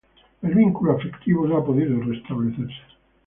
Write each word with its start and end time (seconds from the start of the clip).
El 0.41 0.55
vínculo 0.55 0.93
afectivo 0.93 1.45
no 1.47 1.57
ha 1.57 1.63
podido 1.63 1.99
restablecerse. 2.01 2.73